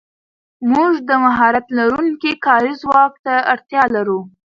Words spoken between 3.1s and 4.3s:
ته اړتیا لرو.